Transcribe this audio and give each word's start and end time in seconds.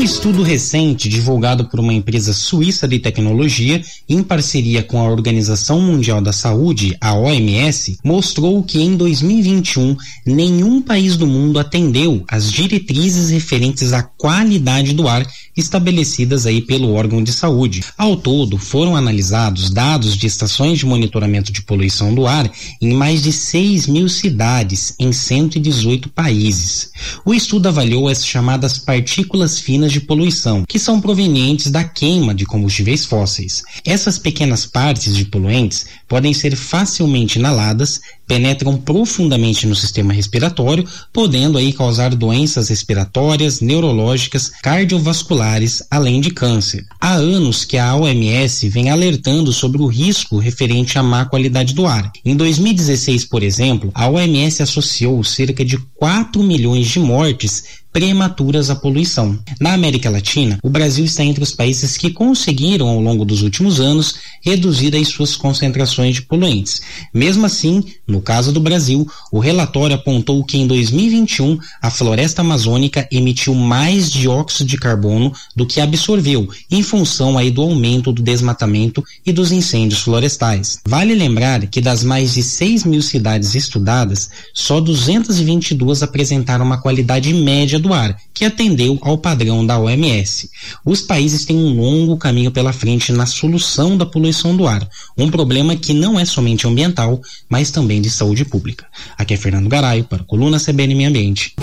Um 0.00 0.02
estudo 0.02 0.42
recente 0.42 1.10
divulgado 1.10 1.66
por 1.66 1.78
uma 1.78 1.92
empresa 1.92 2.32
suíça 2.32 2.88
de 2.88 2.98
tecnologia 2.98 3.82
em 4.08 4.22
parceria 4.22 4.82
com 4.82 4.98
a 4.98 5.06
Organização 5.06 5.78
Mundial 5.78 6.22
da 6.22 6.32
Saúde, 6.32 6.96
a 6.98 7.12
OMS, 7.12 7.98
mostrou 8.02 8.62
que 8.62 8.80
em 8.80 8.96
2021 8.96 9.94
nenhum 10.24 10.80
país 10.80 11.18
do 11.18 11.26
mundo 11.26 11.58
atendeu 11.58 12.24
às 12.28 12.50
diretrizes 12.50 13.28
referentes 13.28 13.92
à 13.92 14.02
qualidade 14.02 14.94
do 14.94 15.06
ar 15.06 15.26
estabelecidas 15.54 16.46
aí 16.46 16.62
pelo 16.62 16.94
órgão 16.94 17.22
de 17.22 17.32
saúde. 17.32 17.84
Ao 17.98 18.16
todo, 18.16 18.56
foram 18.56 18.96
analisados 18.96 19.68
dados 19.68 20.16
de 20.16 20.26
estações 20.26 20.78
de 20.78 20.86
monitoramento 20.86 21.52
de 21.52 21.60
poluição 21.60 22.14
do 22.14 22.26
ar 22.26 22.50
em 22.80 22.94
mais 22.94 23.22
de 23.22 23.32
6 23.32 23.86
mil 23.86 24.08
cidades 24.08 24.94
em 24.98 25.12
118 25.12 26.08
países. 26.08 26.90
O 27.22 27.34
estudo 27.34 27.68
avaliou 27.68 28.08
as 28.08 28.24
chamadas 28.24 28.78
partículas 28.78 29.58
finas 29.58 29.89
de 29.90 30.00
poluição, 30.00 30.64
que 30.66 30.78
são 30.78 31.00
provenientes 31.00 31.70
da 31.70 31.84
queima 31.84 32.34
de 32.34 32.46
combustíveis 32.46 33.04
fósseis. 33.04 33.62
Essas 33.84 34.18
pequenas 34.18 34.64
partes 34.66 35.14
de 35.16 35.24
poluentes 35.24 35.86
podem 36.08 36.32
ser 36.32 36.56
facilmente 36.56 37.38
inaladas, 37.38 38.00
penetram 38.26 38.76
profundamente 38.76 39.66
no 39.66 39.74
sistema 39.74 40.12
respiratório, 40.12 40.86
podendo 41.12 41.58
aí 41.58 41.72
causar 41.72 42.14
doenças 42.14 42.68
respiratórias, 42.68 43.60
neurológicas, 43.60 44.50
cardiovasculares, 44.62 45.82
além 45.90 46.20
de 46.20 46.30
câncer. 46.30 46.84
Há 47.00 47.14
anos 47.14 47.64
que 47.64 47.76
a 47.76 47.94
OMS 47.94 48.68
vem 48.68 48.90
alertando 48.90 49.52
sobre 49.52 49.82
o 49.82 49.86
risco 49.86 50.38
referente 50.38 50.98
à 50.98 51.02
má 51.02 51.24
qualidade 51.24 51.74
do 51.74 51.86
ar. 51.86 52.10
Em 52.24 52.36
2016, 52.36 53.24
por 53.24 53.42
exemplo, 53.42 53.90
a 53.94 54.08
OMS 54.08 54.62
associou 54.62 55.22
cerca 55.24 55.64
de 55.64 55.76
4 55.96 56.42
milhões 56.42 56.86
de 56.86 56.98
mortes 56.98 57.79
prematuras 57.92 58.70
à 58.70 58.76
poluição. 58.76 59.38
Na 59.60 59.72
América 59.72 60.10
Latina, 60.10 60.58
o 60.62 60.70
Brasil 60.70 61.04
está 61.04 61.24
entre 61.24 61.42
os 61.42 61.52
países 61.52 61.96
que 61.96 62.10
conseguiram, 62.10 62.88
ao 62.88 63.00
longo 63.00 63.24
dos 63.24 63.42
últimos 63.42 63.80
anos, 63.80 64.14
reduzir 64.40 64.96
as 64.96 65.08
suas 65.08 65.36
concentrações 65.36 66.16
de 66.16 66.22
poluentes. 66.22 66.80
Mesmo 67.12 67.46
assim, 67.46 67.84
no 68.06 68.20
caso 68.20 68.52
do 68.52 68.60
Brasil, 68.60 69.06
o 69.30 69.38
relatório 69.38 69.96
apontou 69.96 70.42
que 70.44 70.56
em 70.56 70.66
2021 70.66 71.58
a 71.80 71.90
floresta 71.90 72.40
amazônica 72.40 73.06
emitiu 73.12 73.54
mais 73.54 74.10
dióxido 74.10 74.66
de 74.66 74.76
carbono 74.76 75.32
do 75.54 75.66
que 75.66 75.80
absorveu, 75.80 76.48
em 76.70 76.82
função 76.82 77.36
aí 77.36 77.50
do 77.50 77.62
aumento 77.62 78.12
do 78.12 78.22
desmatamento 78.22 79.04
e 79.24 79.32
dos 79.32 79.52
incêndios 79.52 80.00
florestais. 80.00 80.80
Vale 80.86 81.14
lembrar 81.14 81.66
que 81.66 81.80
das 81.80 82.02
mais 82.02 82.34
de 82.34 82.42
6 82.42 82.84
mil 82.84 83.02
cidades 83.02 83.54
estudadas, 83.54 84.30
só 84.54 84.80
222 84.80 86.02
apresentaram 86.02 86.64
uma 86.64 86.80
qualidade 86.80 87.32
média 87.34 87.78
do 87.78 87.92
ar, 87.92 88.16
que 88.32 88.44
atendeu 88.44 88.98
ao 89.02 89.18
padrão 89.18 89.66
da 89.66 89.78
OMS. 89.78 90.48
Os 90.84 91.02
países 91.02 91.44
têm 91.44 91.56
um 91.56 91.74
longo 91.78 92.16
caminho 92.16 92.50
pela 92.50 92.72
frente 92.72 93.12
na 93.12 93.26
solução 93.26 93.96
da 93.96 94.06
poluição 94.06 94.29
do 94.56 94.66
ar, 94.66 94.86
um 95.16 95.30
problema 95.30 95.76
que 95.76 95.92
não 95.92 96.18
é 96.18 96.24
somente 96.24 96.66
ambiental, 96.66 97.20
mas 97.48 97.70
também 97.70 98.00
de 98.00 98.10
saúde 98.10 98.44
pública. 98.44 98.86
Aqui 99.16 99.34
é 99.34 99.36
Fernando 99.36 99.68
Garaio 99.68 100.04
para 100.04 100.22
a 100.22 100.24
Coluna 100.24 100.58
CBN 100.58 100.94
Meio 100.94 101.08
Ambiente. 101.10 101.54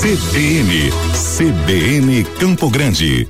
CBN, 0.00 0.90
CBN 1.36 2.24
Campo 2.38 2.68
Grande. 2.68 3.28